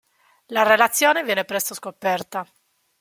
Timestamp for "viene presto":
1.23-1.75